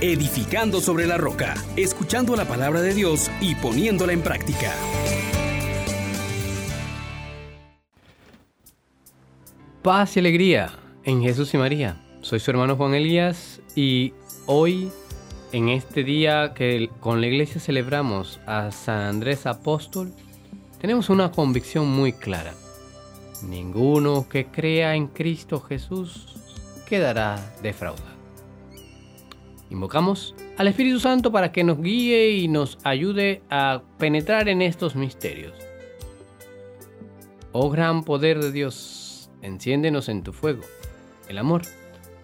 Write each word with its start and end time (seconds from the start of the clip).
edificando 0.00 0.80
sobre 0.80 1.06
la 1.06 1.18
roca, 1.18 1.54
escuchando 1.76 2.34
la 2.34 2.46
palabra 2.46 2.80
de 2.80 2.94
Dios 2.94 3.30
y 3.40 3.54
poniéndola 3.54 4.12
en 4.12 4.22
práctica. 4.22 4.72
Paz 9.82 10.16
y 10.16 10.20
alegría 10.20 10.72
en 11.04 11.22
Jesús 11.22 11.52
y 11.54 11.58
María. 11.58 12.00
Soy 12.22 12.40
su 12.40 12.50
hermano 12.50 12.76
Juan 12.76 12.94
Elías 12.94 13.60
y 13.74 14.12
hoy, 14.46 14.90
en 15.52 15.68
este 15.68 16.04
día 16.04 16.54
que 16.54 16.90
con 17.00 17.20
la 17.20 17.26
iglesia 17.26 17.60
celebramos 17.60 18.40
a 18.46 18.70
San 18.72 19.00
Andrés 19.00 19.46
Apóstol, 19.46 20.12
tenemos 20.80 21.10
una 21.10 21.30
convicción 21.30 21.90
muy 21.90 22.12
clara. 22.12 22.54
Ninguno 23.42 24.28
que 24.28 24.46
crea 24.46 24.94
en 24.94 25.08
Cristo 25.08 25.60
Jesús 25.60 26.34
quedará 26.86 27.54
defraudado. 27.62 28.19
Invocamos 29.70 30.34
al 30.58 30.66
Espíritu 30.66 30.98
Santo 30.98 31.30
para 31.30 31.52
que 31.52 31.62
nos 31.62 31.80
guíe 31.80 32.30
y 32.32 32.48
nos 32.48 32.78
ayude 32.82 33.42
a 33.50 33.82
penetrar 33.98 34.48
en 34.48 34.62
estos 34.62 34.96
misterios. 34.96 35.54
Oh 37.52 37.70
gran 37.70 38.02
poder 38.02 38.40
de 38.40 38.50
Dios, 38.50 39.30
enciéndenos 39.42 40.08
en 40.08 40.24
tu 40.24 40.32
fuego, 40.32 40.62
el 41.28 41.38
amor. 41.38 41.62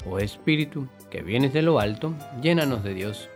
Oh 0.08 0.18
Espíritu, 0.18 0.88
que 1.08 1.22
vienes 1.22 1.52
de 1.52 1.62
lo 1.62 1.78
alto, 1.78 2.12
llénanos 2.42 2.82
de 2.82 2.94
Dios. 2.94 3.28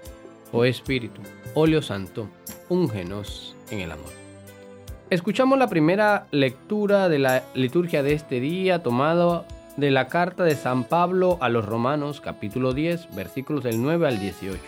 Oh 0.52 0.64
Espíritu, 0.64 1.20
óleo 1.54 1.80
santo, 1.80 2.28
úngenos 2.68 3.56
en 3.70 3.80
el 3.80 3.92
amor. 3.92 4.10
Escuchamos 5.08 5.58
la 5.58 5.68
primera 5.68 6.26
lectura 6.32 7.08
de 7.08 7.18
la 7.20 7.44
liturgia 7.54 8.02
de 8.02 8.14
este 8.14 8.40
día 8.40 8.82
tomado 8.82 9.44
de 9.76 9.90
la 9.90 10.08
carta 10.08 10.44
de 10.44 10.56
San 10.56 10.84
Pablo 10.84 11.38
a 11.40 11.48
los 11.48 11.64
Romanos 11.64 12.20
capítulo 12.20 12.74
10 12.74 13.14
versículos 13.14 13.62
del 13.62 13.80
9 13.80 14.08
al 14.08 14.18
18. 14.18 14.58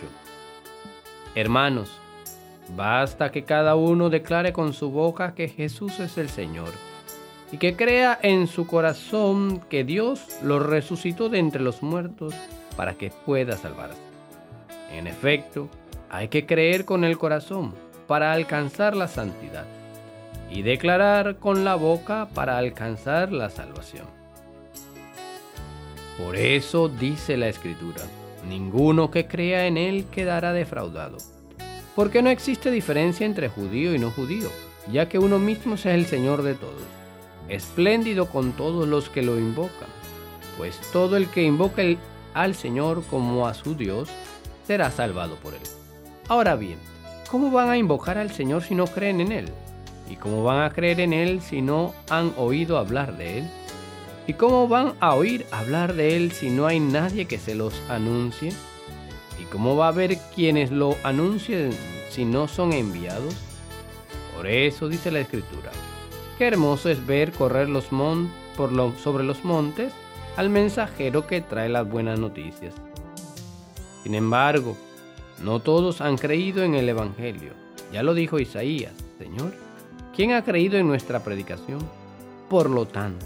Hermanos, 1.35 1.91
basta 2.75 3.31
que 3.31 3.43
cada 3.43 3.75
uno 3.75 4.09
declare 4.09 4.53
con 4.53 4.73
su 4.73 4.91
boca 4.91 5.33
que 5.35 5.49
Jesús 5.49 5.99
es 5.99 6.17
el 6.17 6.29
Señor 6.29 6.69
y 7.51 7.57
que 7.57 7.75
crea 7.75 8.17
en 8.21 8.47
su 8.47 8.65
corazón 8.65 9.59
que 9.69 9.83
Dios 9.83 10.39
lo 10.41 10.59
resucitó 10.59 11.29
de 11.29 11.39
entre 11.39 11.61
los 11.61 11.83
muertos 11.83 12.33
para 12.75 12.93
que 12.93 13.11
pueda 13.11 13.57
salvarse. 13.57 14.01
En 14.91 15.07
efecto, 15.07 15.69
hay 16.09 16.29
que 16.29 16.45
creer 16.45 16.85
con 16.85 17.03
el 17.03 17.17
corazón 17.17 17.73
para 18.07 18.31
alcanzar 18.31 18.95
la 18.95 19.07
santidad 19.07 19.65
y 20.49 20.61
declarar 20.61 21.37
con 21.37 21.63
la 21.63 21.75
boca 21.75 22.27
para 22.33 22.57
alcanzar 22.57 23.31
la 23.31 23.49
salvación. 23.49 24.22
Por 26.17 26.35
eso 26.35 26.89
dice 26.89 27.37
la 27.37 27.47
Escritura, 27.47 28.01
ninguno 28.47 29.09
que 29.09 29.27
crea 29.27 29.65
en 29.65 29.77
Él 29.77 30.05
quedará 30.11 30.53
defraudado. 30.53 31.17
Porque 31.95 32.21
no 32.21 32.29
existe 32.29 32.69
diferencia 32.69 33.25
entre 33.25 33.49
judío 33.49 33.95
y 33.95 33.99
no 33.99 34.11
judío, 34.11 34.49
ya 34.91 35.09
que 35.09 35.17
uno 35.19 35.39
mismo 35.39 35.75
es 35.75 35.85
el 35.85 36.05
Señor 36.05 36.43
de 36.43 36.53
todos, 36.53 36.83
espléndido 37.49 38.27
con 38.27 38.51
todos 38.53 38.87
los 38.87 39.09
que 39.09 39.23
lo 39.23 39.39
invocan. 39.39 39.89
Pues 40.57 40.79
todo 40.91 41.17
el 41.17 41.27
que 41.29 41.43
invoca 41.43 41.81
al 42.33 42.55
Señor 42.55 43.03
como 43.09 43.47
a 43.47 43.53
su 43.53 43.75
Dios, 43.75 44.09
será 44.67 44.91
salvado 44.91 45.35
por 45.37 45.53
Él. 45.53 45.61
Ahora 46.27 46.55
bien, 46.55 46.77
¿cómo 47.29 47.51
van 47.51 47.69
a 47.69 47.77
invocar 47.77 48.17
al 48.17 48.31
Señor 48.31 48.63
si 48.63 48.75
no 48.75 48.85
creen 48.85 49.19
en 49.19 49.31
Él? 49.31 49.49
¿Y 50.09 50.15
cómo 50.15 50.43
van 50.43 50.61
a 50.63 50.71
creer 50.71 50.99
en 50.99 51.13
Él 51.13 51.41
si 51.41 51.61
no 51.61 51.93
han 52.09 52.33
oído 52.37 52.77
hablar 52.77 53.17
de 53.17 53.39
Él? 53.39 53.49
¿Y 54.25 54.33
cómo 54.33 54.69
van 54.69 54.93
a 55.01 55.15
oír 55.15 55.45
hablar 55.51 55.95
de 55.95 56.15
él 56.15 56.31
si 56.31 56.49
no 56.49 56.65
hay 56.65 56.79
nadie 56.79 57.25
que 57.25 57.37
se 57.37 57.55
los 57.55 57.73
anuncie? 57.89 58.53
¿Y 59.41 59.43
cómo 59.45 59.75
va 59.75 59.87
a 59.87 59.89
haber 59.89 60.17
quienes 60.33 60.71
lo 60.71 60.95
anuncien 61.03 61.71
si 62.09 62.23
no 62.23 62.47
son 62.47 62.71
enviados? 62.71 63.35
Por 64.33 64.47
eso 64.47 64.87
dice 64.87 65.11
la 65.11 65.19
escritura, 65.19 65.71
qué 66.37 66.47
hermoso 66.47 66.89
es 66.89 67.05
ver 67.05 67.33
correr 67.33 67.67
los 67.67 67.91
mon 67.91 68.29
sobre 69.03 69.23
los 69.23 69.43
montes 69.43 69.91
al 70.37 70.49
mensajero 70.49 71.27
que 71.27 71.41
trae 71.41 71.67
las 71.67 71.89
buenas 71.89 72.17
noticias. 72.17 72.73
Sin 74.03 74.15
embargo, 74.15 74.77
no 75.43 75.59
todos 75.59 75.99
han 75.99 76.17
creído 76.17 76.63
en 76.63 76.75
el 76.75 76.87
Evangelio. 76.87 77.51
Ya 77.91 78.03
lo 78.03 78.13
dijo 78.13 78.39
Isaías, 78.39 78.93
Señor, 79.17 79.53
¿quién 80.15 80.31
ha 80.31 80.43
creído 80.43 80.77
en 80.77 80.87
nuestra 80.87 81.23
predicación? 81.23 81.79
Por 82.49 82.69
lo 82.69 82.85
tanto, 82.85 83.25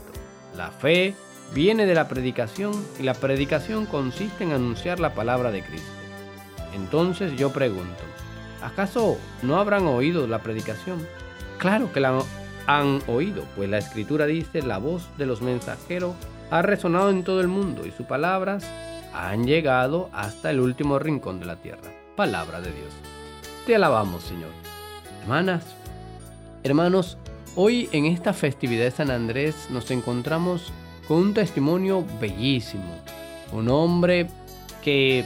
la 0.58 0.72
fe 0.72 1.16
viene 1.54 1.86
de 1.86 1.96
la 1.96 2.08
predicación 2.08 2.74
y 3.00 3.04
la 3.04 3.14
predicación 3.14 3.86
consiste 3.86 4.44
en 4.44 4.52
anunciar 4.52 5.00
la 5.00 5.14
palabra 5.14 5.52
de 5.52 5.64
Cristo. 5.64 5.92
Entonces 6.74 7.38
yo 7.38 7.54
pregunto, 7.54 8.04
¿acaso 8.62 9.18
no 9.44 9.58
habrán 9.58 9.86
oído 9.88 10.28
la 10.28 10.40
predicación? 10.40 11.08
Claro 11.58 11.92
que 11.94 12.00
la 12.00 12.22
han 12.66 13.02
oído, 13.08 13.44
pues 13.56 13.70
la 13.70 13.78
escritura 13.78 14.26
dice, 14.26 14.62
la 14.62 14.78
voz 14.78 15.08
de 15.18 15.26
los 15.26 15.42
mensajeros 15.42 16.16
ha 16.52 16.62
resonado 16.62 17.10
en 17.10 17.24
todo 17.24 17.40
el 17.40 17.48
mundo 17.48 17.86
y 17.86 17.92
sus 17.92 18.06
palabras 18.06 18.66
han 19.14 19.46
llegado 19.46 20.10
hasta 20.14 20.52
el 20.52 20.60
último 20.60 21.00
rincón 21.00 21.40
de 21.40 21.46
la 21.46 21.56
tierra. 21.56 21.92
Palabra 22.16 22.60
de 22.62 22.72
Dios. 22.72 22.94
Te 23.66 23.76
alabamos, 23.76 24.24
Señor. 24.24 24.52
Hermanas, 25.22 25.64
hermanos, 26.64 27.18
Hoy 27.60 27.90
en 27.92 28.06
esta 28.06 28.34
festividad 28.34 28.84
de 28.84 28.92
San 28.92 29.10
Andrés 29.10 29.70
nos 29.72 29.90
encontramos 29.90 30.72
con 31.08 31.18
un 31.18 31.34
testimonio 31.34 32.06
bellísimo. 32.22 33.02
Un 33.52 33.68
hombre 33.70 34.28
que 34.84 35.26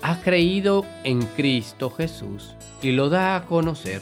ha 0.00 0.18
creído 0.22 0.86
en 1.04 1.20
Cristo 1.20 1.90
Jesús 1.90 2.54
y 2.80 2.92
lo 2.92 3.10
da 3.10 3.36
a 3.36 3.44
conocer. 3.44 4.00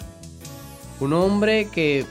Un 1.01 1.13
hombre 1.13 1.71
que 1.73 2.07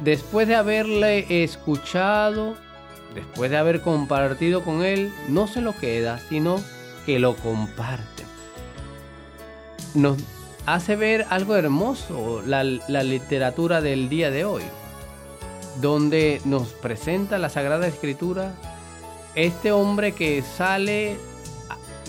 después 0.00 0.48
de 0.48 0.56
haberle 0.56 1.44
escuchado, 1.44 2.56
después 3.14 3.52
de 3.52 3.56
haber 3.56 3.82
compartido 3.82 4.64
con 4.64 4.82
él, 4.82 5.12
no 5.28 5.46
se 5.46 5.60
lo 5.60 5.76
queda, 5.76 6.18
sino 6.28 6.60
que 7.06 7.20
lo 7.20 7.36
comparte. 7.36 8.24
Nos 9.94 10.16
hace 10.74 10.96
ver 10.96 11.26
algo 11.30 11.56
hermoso 11.56 12.42
la, 12.44 12.62
literatura 12.62 13.80
del 13.80 14.08
día 14.08 14.30
de 14.30 14.44
hoy, 14.44 14.62
donde 15.80 16.40
nos 16.44 16.68
presenta 16.68 17.38
la 17.38 17.48
Sagrada 17.48 17.86
Escritura 17.86 18.52
este 19.34 19.72
hombre 19.72 20.12
que 20.12 20.42
sale 20.42 21.16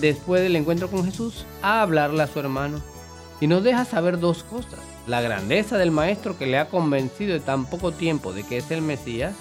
después 0.02 0.42
del 0.42 0.56
encuentro 0.56 0.90
con 0.90 1.06
Jesús 1.06 1.46
a 1.62 1.82
hablarle 1.82 2.24
a 2.24 2.28
su 2.28 2.40
hermano 2.40 2.82
y 3.40 3.48
nos 3.48 3.64
deja 3.64 3.86
saber 3.86 4.20
dos 4.20 4.44
cosas. 4.44 4.80
La 5.08 5.22
grandeza 5.22 5.78
del 5.78 5.92
maestro 5.92 6.38
que 6.38 6.46
le 6.46 6.58
ha 6.58 6.70
convencido 6.70 7.34
de 7.34 7.40
tan 7.40 7.66
poco 7.66 7.92
tiempo 7.92 8.34
de 8.34 8.44
que 8.44 8.58
es 8.58 8.72
el 8.72 8.82
Mesías 8.82 9.36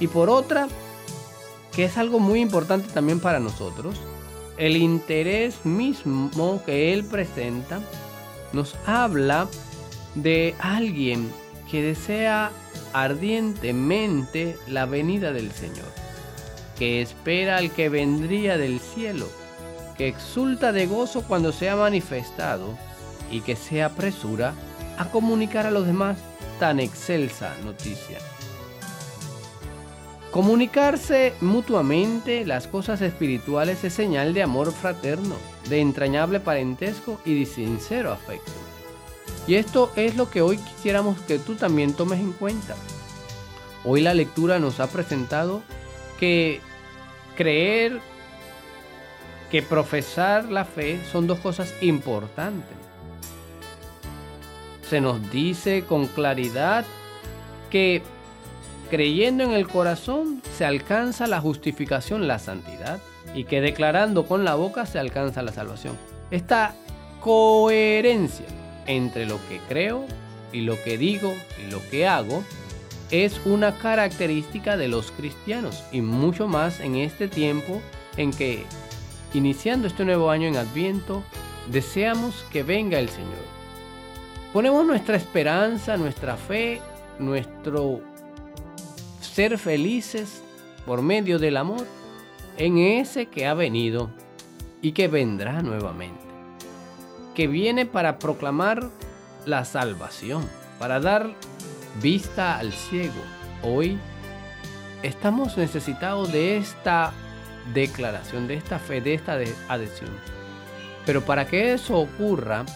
y 0.00 0.06
por 0.06 0.28
otra, 0.28 0.68
que 1.72 1.84
es 1.84 1.96
algo 1.96 2.18
muy 2.18 2.40
importante 2.40 2.92
también 2.92 3.20
para 3.20 3.40
nosotros, 3.40 3.96
el 4.58 4.76
interés 4.76 5.64
mismo 5.64 6.62
que 6.66 6.92
él 6.92 7.04
presenta 7.04 7.80
nos 8.52 8.76
habla 8.86 9.48
de 10.14 10.54
alguien 10.58 11.30
que 11.70 11.82
desea 11.82 12.50
ardientemente 12.92 14.56
la 14.66 14.86
venida 14.86 15.32
del 15.32 15.52
Señor, 15.52 15.88
que 16.78 17.02
espera 17.02 17.58
al 17.58 17.70
que 17.70 17.88
vendría 17.88 18.56
del 18.56 18.80
cielo, 18.80 19.28
que 19.96 20.08
exulta 20.08 20.72
de 20.72 20.86
gozo 20.86 21.22
cuando 21.22 21.52
se 21.52 21.68
ha 21.68 21.76
manifestado 21.76 22.78
y 23.30 23.42
que 23.42 23.56
se 23.56 23.82
apresura 23.82 24.54
a 24.96 25.10
comunicar 25.10 25.66
a 25.66 25.70
los 25.70 25.86
demás 25.86 26.18
tan 26.58 26.80
excelsa 26.80 27.54
noticia. 27.64 28.18
Comunicarse 30.30 31.32
mutuamente 31.40 32.44
las 32.44 32.66
cosas 32.66 33.00
espirituales 33.00 33.82
es 33.84 33.94
señal 33.94 34.34
de 34.34 34.42
amor 34.42 34.72
fraterno, 34.72 35.36
de 35.70 35.80
entrañable 35.80 36.38
parentesco 36.38 37.18
y 37.24 37.38
de 37.38 37.46
sincero 37.46 38.12
afecto. 38.12 38.52
Y 39.46 39.54
esto 39.54 39.90
es 39.96 40.16
lo 40.16 40.30
que 40.30 40.42
hoy 40.42 40.58
quisiéramos 40.58 41.18
que 41.22 41.38
tú 41.38 41.54
también 41.54 41.94
tomes 41.94 42.20
en 42.20 42.32
cuenta. 42.32 42.76
Hoy 43.84 44.02
la 44.02 44.12
lectura 44.12 44.58
nos 44.58 44.80
ha 44.80 44.88
presentado 44.88 45.62
que 46.20 46.60
creer, 47.34 48.00
que 49.50 49.62
profesar 49.62 50.44
la 50.44 50.66
fe 50.66 51.00
son 51.10 51.26
dos 51.26 51.38
cosas 51.38 51.72
importantes. 51.80 52.76
Se 54.90 55.00
nos 55.00 55.30
dice 55.30 55.84
con 55.88 56.06
claridad 56.06 56.84
que 57.70 58.02
creyendo 58.90 59.44
en 59.44 59.52
el 59.52 59.68
corazón 59.68 60.42
se 60.56 60.64
alcanza 60.64 61.26
la 61.26 61.40
justificación, 61.40 62.26
la 62.26 62.38
santidad, 62.38 63.00
y 63.34 63.44
que 63.44 63.60
declarando 63.60 64.26
con 64.26 64.44
la 64.44 64.54
boca 64.54 64.86
se 64.86 64.98
alcanza 64.98 65.42
la 65.42 65.52
salvación. 65.52 65.96
Esta 66.30 66.74
coherencia 67.20 68.46
entre 68.86 69.26
lo 69.26 69.38
que 69.48 69.60
creo 69.68 70.06
y 70.52 70.62
lo 70.62 70.82
que 70.82 70.96
digo 70.98 71.34
y 71.62 71.70
lo 71.70 71.80
que 71.90 72.06
hago 72.06 72.42
es 73.10 73.40
una 73.44 73.76
característica 73.78 74.76
de 74.76 74.88
los 74.88 75.10
cristianos 75.10 75.84
y 75.92 76.00
mucho 76.00 76.46
más 76.46 76.80
en 76.80 76.96
este 76.96 77.28
tiempo 77.28 77.80
en 78.16 78.32
que 78.32 78.64
iniciando 79.34 79.86
este 79.86 80.04
nuevo 80.04 80.30
año 80.30 80.48
en 80.48 80.56
Adviento, 80.56 81.22
deseamos 81.70 82.44
que 82.50 82.62
venga 82.62 82.98
el 82.98 83.08
Señor. 83.08 83.58
Ponemos 84.52 84.86
nuestra 84.86 85.16
esperanza, 85.16 85.96
nuestra 85.96 86.36
fe, 86.36 86.80
nuestro 87.18 88.00
ser 89.38 89.56
felices 89.56 90.42
por 90.84 91.00
medio 91.00 91.38
del 91.38 91.58
amor 91.58 91.86
en 92.56 92.78
ese 92.78 93.26
que 93.26 93.46
ha 93.46 93.54
venido 93.54 94.10
y 94.82 94.90
que 94.90 95.06
vendrá 95.06 95.62
nuevamente. 95.62 96.24
Que 97.36 97.46
viene 97.46 97.86
para 97.86 98.18
proclamar 98.18 98.90
la 99.46 99.64
salvación, 99.64 100.44
para 100.80 100.98
dar 100.98 101.36
vista 102.02 102.58
al 102.58 102.72
ciego. 102.72 103.22
Hoy 103.62 103.96
estamos 105.04 105.56
necesitados 105.56 106.32
de 106.32 106.56
esta 106.56 107.12
declaración, 107.72 108.48
de 108.48 108.54
esta 108.54 108.80
fe, 108.80 109.00
de 109.00 109.14
esta 109.14 109.34
adhesión. 109.68 110.10
Pero 111.06 111.24
para 111.24 111.46
que 111.46 111.74
eso 111.74 111.96
ocurra, 111.96 112.66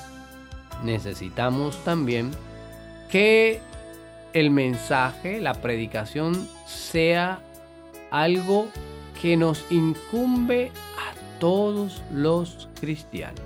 necesitamos 0.85 1.83
también 1.83 2.31
que 3.11 3.61
el 4.33 4.51
mensaje, 4.51 5.41
la 5.41 5.55
predicación, 5.55 6.49
sea 6.67 7.41
algo 8.11 8.69
que 9.21 9.37
nos 9.37 9.65
incumbe 9.71 10.71
a 10.99 11.39
todos 11.39 12.03
los 12.13 12.69
cristianos. 12.81 13.41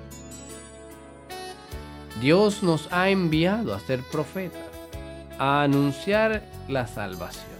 Dios 2.20 2.62
nos 2.62 2.90
ha 2.92 3.10
enviado 3.10 3.74
a 3.74 3.80
ser 3.80 4.00
profetas, 4.00 4.62
a 5.38 5.62
anunciar 5.62 6.42
la 6.68 6.86
salvación 6.86 7.56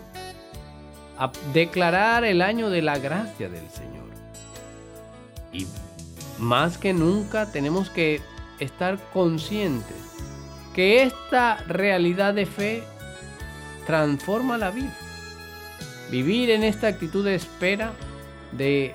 a 1.19 1.31
declarar 1.53 2.25
el 2.25 2.43
año 2.43 2.71
de 2.71 2.83
la 2.83 2.99
gracia 2.99 3.49
del 3.49 3.69
Señor. 3.71 4.07
Y 5.53 5.67
más 6.39 6.79
que 6.79 6.93
nunca 6.93 7.51
tenemos 7.51 7.91
que 7.91 8.21
estar 8.61 8.99
conscientes 9.13 9.97
que 10.75 11.03
esta 11.03 11.57
realidad 11.67 12.35
de 12.35 12.47
fe 12.47 12.83
transforma 13.87 14.59
la 14.59 14.71
vida. 14.71 14.95
Vivir 16.11 16.51
en 16.51 16.63
esta 16.63 16.89
actitud 16.89 17.25
de 17.25 17.35
espera, 17.35 17.93
de 18.53 18.95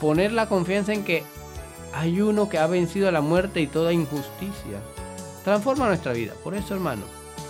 poner 0.00 0.32
la 0.32 0.48
confianza 0.48 0.92
en 0.92 1.04
que 1.04 1.24
hay 1.92 2.20
uno 2.20 2.48
que 2.48 2.58
ha 2.58 2.66
vencido 2.66 3.10
la 3.10 3.20
muerte 3.20 3.60
y 3.60 3.66
toda 3.66 3.92
injusticia, 3.92 4.80
transforma 5.44 5.88
nuestra 5.88 6.12
vida. 6.12 6.34
Por 6.44 6.54
eso, 6.54 6.74
hermano, 6.74 7.02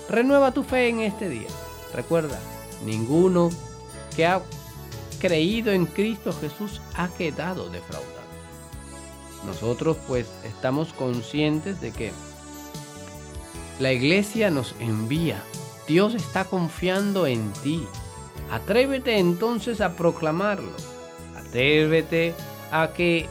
renueva 0.09 0.53
tu 0.53 0.63
fe 0.63 0.89
en 0.89 1.01
este 1.01 1.29
día. 1.29 1.49
Recuerda, 1.95 2.39
ninguno 2.85 3.51
que 4.15 4.27
ha 4.27 4.41
creído 5.21 5.73
en 5.73 5.87
Cristo 5.87 6.33
Jesús 6.33 6.81
ha 6.95 7.09
quedado 7.09 7.69
defraudado. 7.71 8.19
Nosotros 9.47 9.97
pues 10.07 10.27
estamos 10.45 10.93
conscientes 10.93 11.81
de 11.81 11.93
que 11.93 12.13
la 13.79 13.93
iglesia 13.93 14.51
nos 14.51 14.75
envía. 14.81 15.43
Dios 15.89 16.15
está 16.15 16.45
confiando 16.45 17.27
en 17.27 17.51
ti. 17.65 17.87
Atrévete 18.51 19.19
entonces 19.19 19.81
a 19.81 19.97
proclamarlo. 19.97 20.71
Atrévete 21.35 22.35
a 22.71 22.93
que 22.93 23.27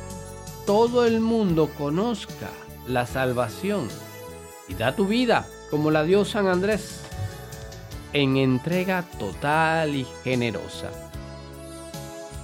todo 0.66 1.06
el 1.06 1.22
mundo 1.22 1.70
conozca 1.78 2.50
la 2.88 3.06
salvación 3.06 3.88
y 4.68 4.74
da 4.74 4.96
tu 4.96 5.06
vida 5.06 5.48
como 5.70 5.92
la 5.92 6.04
dio 6.04 6.26
San 6.26 6.48
Andrés 6.48 7.02
en 8.14 8.38
entrega 8.38 9.04
total 9.20 9.96
y 9.96 10.08
generosa. 10.24 10.90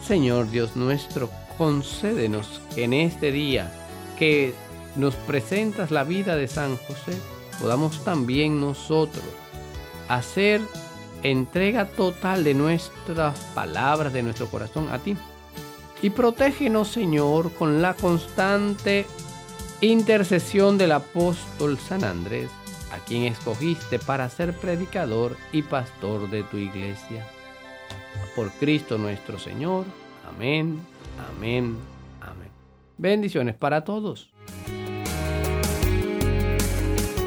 Señor 0.05 0.51
Dios 0.51 0.75
nuestro, 0.75 1.29
concédenos 1.57 2.61
que 2.75 2.83
en 2.83 2.93
este 2.93 3.31
día 3.31 3.71
que 4.19 4.53
nos 4.95 5.15
presentas 5.15 5.89
la 5.89 6.03
vida 6.03 6.35
de 6.35 6.47
San 6.47 6.77
José, 6.77 7.17
podamos 7.59 8.03
también 8.03 8.61
nosotros 8.61 9.23
hacer 10.15 10.61
entrega 11.23 11.85
total 11.85 12.43
de 12.43 12.53
nuestras 12.53 13.39
palabras, 13.55 14.13
de 14.13 14.23
nuestro 14.23 14.47
corazón 14.47 14.89
a 14.91 14.99
ti. 14.99 15.15
Y 16.01 16.09
protégenos, 16.09 16.89
Señor, 16.89 17.53
con 17.53 17.81
la 17.81 17.93
constante 17.93 19.05
intercesión 19.81 20.77
del 20.77 20.91
apóstol 20.91 21.77
San 21.77 22.03
Andrés 22.03 22.49
a 22.93 22.99
quien 22.99 23.23
escogiste 23.23 23.97
para 23.97 24.29
ser 24.29 24.53
predicador 24.53 25.35
y 25.51 25.63
pastor 25.63 26.29
de 26.29 26.43
tu 26.43 26.57
iglesia. 26.57 27.25
Por 28.35 28.51
Cristo 28.51 28.97
nuestro 28.97 29.39
Señor. 29.39 29.85
Amén, 30.27 30.79
amén, 31.35 31.75
amén. 32.21 32.49
Bendiciones 32.97 33.55
para 33.55 33.83
todos. 33.83 34.32